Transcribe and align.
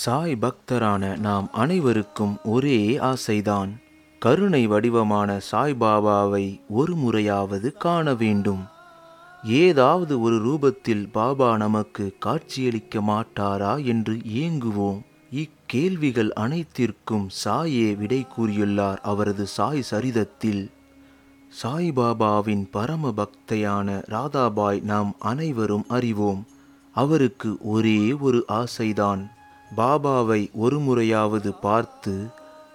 சாய் 0.00 0.36
பக்தரான 0.40 1.18
நாம் 1.18 1.48
அனைவருக்கும் 1.52 2.38
ஒரே 2.44 2.98
ஆசைதான். 2.98 3.68
கருணை 4.18 4.66
வடிவமான 4.66 5.40
சாய்பாபாவை 5.52 6.60
ஒரு 6.68 6.94
முறையாவது 6.94 7.72
காண 7.72 8.14
வேண்டும். 8.14 8.66
ஏதாவது 9.44 10.20
ஒரு 10.20 10.36
ரூபத்தில் 10.36 11.08
பாபா 11.12 11.56
நமக்கு 11.56 12.16
காட்சியளிக்க 12.26 13.00
மாட்டாரா 13.00 13.84
என்று 13.84 14.14
ஏங்குவோம். 14.14 15.00
இக்கேள்விகள் 15.32 16.30
அனைத்திற்கும் 16.30 17.28
சாயே 17.44 17.96
விடை 17.96 18.26
கூறியுள்ளார் 18.36 18.98
அவரது 19.02 19.46
சாய் 19.46 19.82
சரிதத்தில். 19.82 20.70
சாய்பாபாவின் 21.62 22.66
பரம 22.70 23.14
பக்தையான 23.16 24.02
ராதாபாய் 24.06 24.80
நாம் 24.80 25.16
அனைவரும் 25.18 25.84
அறிவோம். 25.88 26.46
அவருக்கு 26.92 27.56
ஒரே 27.60 28.12
ஒரு 28.12 28.44
ஆசைதான். 28.48 29.38
பாபாவை 29.76 30.50
ஒரு 30.52 30.78
முறையாவது 30.78 31.50
பார்த்து 31.60 32.26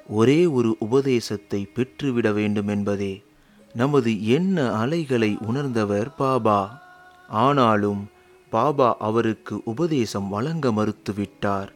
ஒரே 0.10 0.46
ஒரு 0.46 0.76
உபதேசத்தை 0.80 1.68
பெற்றுவிட 1.76 2.34
வேண்டும் 2.34 2.68
என்பதே 2.68 3.24
நமது 3.74 4.28
எண்ண 4.28 4.72
அலைகளை 4.72 5.38
உணர்ந்தவர் 5.42 6.16
பாபா. 6.16 6.60
ஆனாலும் 7.30 8.10
பாபா 8.50 8.96
அவருக்கு 9.00 9.62
உபதேசம் 9.66 10.30
வழங்க 10.30 10.72
மறுத்துவிட்டார். 10.72 11.68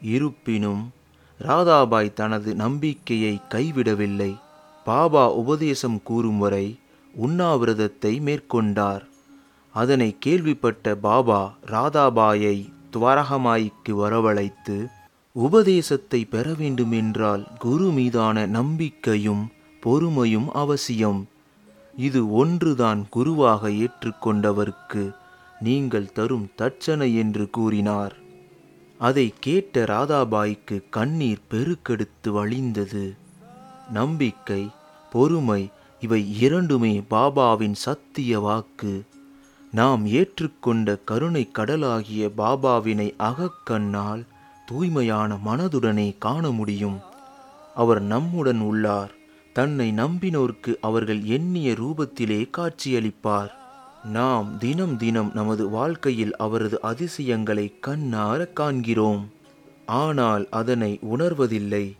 இருப்பினும் 0.00 0.90
ராதாபாய் 1.38 2.12
தனது 2.12 2.54
நம்பிக்கையை 2.54 3.40
கைவிடவில்லை. 3.48 4.32
பாபா 4.84 5.32
உபதேசம் 5.32 6.02
கூறும் 6.02 6.38
வரை 6.38 6.78
உண்ணாவிரதத்தை 7.14 8.20
மேற்கொண்டார். 8.20 9.04
அதனை 9.74 10.16
கேள்விப்பட்ட 10.18 10.94
பாபா 10.94 11.54
ராதாபாயை 11.66 12.56
துவாரகமாய்க்கு 12.92 13.92
வரவழைத்து 14.02 14.76
உபதேசத்தை 15.36 16.20
பெற 16.24 16.46
வேண்டுமென்றால் 16.58 17.44
குரு 17.58 17.90
மீதான 17.90 18.46
நம்பிக்கையும் 18.46 19.44
பொறுமையும் 19.82 20.48
அவசியம். 20.52 21.20
இது 21.96 22.20
ஒன்றுதான் 22.32 23.00
குருவாக 23.10 23.68
ஏற்றுக்கொண்டவருக்கு 23.68 25.04
நீங்கள் 25.60 26.12
தரும் 26.12 26.46
தட்சணை 26.58 27.08
என்று 27.14 27.50
கூறினார். 27.50 28.14
அதை 28.98 29.26
கேட்ட 29.40 29.84
ராதாபாய்க்கு 29.84 30.76
கண்ணீர் 30.90 31.46
பெருக்கெடுத்து 31.50 32.28
வழிந்தது. 32.28 33.04
நம்பிக்கை 33.90 34.62
பொறுமை 35.12 35.62
இவை 36.00 36.22
இரண்டுமே 36.38 36.94
பாபாவின் 37.10 37.76
சத்திய 37.86 38.40
வாக்கு. 38.40 38.94
நாம் 39.72 40.06
ஏற்றுக்கொண்ட 40.06 40.98
கருணை 41.04 41.50
கடலாகிய 41.58 42.30
பாபாவினை 42.38 43.14
அகக்கண்ணால் 43.18 44.26
தூய்மையான 44.66 45.38
மனதுடனே 45.46 46.14
காண 46.18 46.50
முடியும். 46.50 46.98
அவர் 47.74 48.02
நம்முடன் 48.02 48.60
உள்ளார். 48.60 49.14
தன்னை 49.52 49.92
நம்பினோர்க்கு 49.92 50.74
அவர்கள் 50.80 51.22
எண்ணிய 51.22 51.72
ரூபத்திலே 51.72 52.50
காட்சியளிப்பார். 52.58 53.50
நாம் 54.04 54.58
தினம் 54.58 54.96
தினம் 54.96 55.30
நமது 55.34 55.68
வாழ்க்கையில் 55.68 56.36
அவரது 56.36 56.80
அதிசயங்களை 56.80 57.78
கண்ணார 57.86 58.52
காண்கிறோம். 58.52 59.28
ஆனால் 59.86 60.48
அதனை 60.50 60.98
உணர்வதில்லை. 61.16 61.96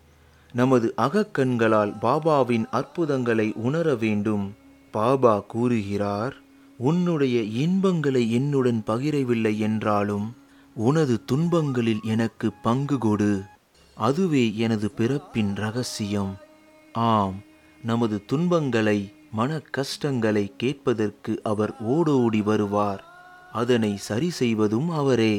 நமது 0.52 0.94
அகக்கண்களால் 0.96 1.94
பாபாவின் 2.02 2.64
அற்புதங்களை 2.70 3.52
உணர 3.54 3.94
வேண்டும். 3.94 4.54
பாபா 4.90 5.38
கூறுகிறார் 5.38 6.40
உன்னுடைய 6.88 7.38
இன்பங்களை 7.64 8.22
என்னுடன் 8.32 8.82
பகிரவில்லை 8.86 9.58
என்றாலும் 9.58 10.26
உனது 10.76 11.14
துன்பங்களில் 11.32 12.02
எனக்கு 12.02 12.52
பங்கு 12.62 12.98
கொடு. 12.98 13.32
அதுவே 13.96 14.44
எனது 14.56 14.90
பிறப்பின் 14.90 15.54
ரகசியம். 15.54 16.32
ஆம் 16.92 17.38
நமது 17.84 18.16
துன்பங்களை 18.24 18.98
மன 19.32 19.60
கஷ்டங்களை 19.70 20.44
கேட்பதற்கு 20.56 21.32
அவர் 21.42 21.72
ஓடோடி 21.80 22.42
வருவார். 22.42 23.02
அதனை 23.52 23.96
சரி 23.96 24.30
செய்வதும் 24.30 24.90
அவரே. 24.90 25.36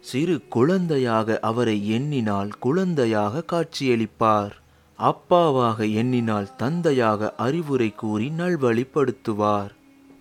சிறு 0.00 0.36
குழந்தையாக 0.48 1.38
அவரை 1.42 1.78
எண்ணினால் 1.90 2.50
குழந்தையாக 2.58 3.44
காட்சியளிப்பார். 3.52 4.54
அப்பாவாக 4.98 5.78
எண்ணினால் 5.92 6.54
தந்தையாக 6.56 7.34
அறிவுரை 7.36 7.90
கூறி 7.94 8.28
நல்வழிப்படுத்துவார். 8.38 9.72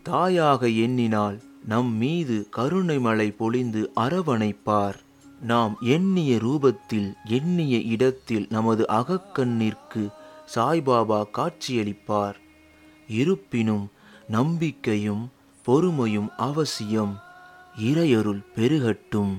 தாயாக 0.10 0.68
எண்ணினால் 0.70 1.42
நம் 1.66 1.94
மீது 1.94 2.48
கருணை 2.50 3.00
மழை 3.00 3.32
பொழிந்து 3.32 3.92
அரவணைப்பார். 3.96 4.94
நாம் 5.42 5.78
எண்ணிய 5.82 6.38
ரூபத்தில் 6.38 7.14
எண்ணிய 7.24 7.78
இடத்தில் 7.78 8.46
நமது 8.50 8.86
அகக்கண்ணிற்கு 8.90 10.10
சாய்பாபா 10.56 11.24
காட்சியளிப்பார். 11.38 12.34
இருப்பினும் 13.08 13.92
நம்பிக்கையும் 14.28 15.32
பொறுமையும் 15.68 16.30
அவசியம். 16.38 17.20
இறையருள் 17.80 18.44
பெருகட்டும். 18.56 19.34